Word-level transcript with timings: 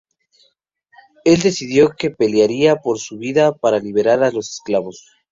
Él 1.25 1.41
decidió 1.41 1.91
que 1.95 2.09
pelearía 2.09 2.77
por 2.77 2.97
su 2.97 3.19
vida 3.19 3.55
para 3.55 3.77
liberar 3.77 4.23
a 4.23 4.31
los 4.31 4.49
esclavos. 4.49 5.05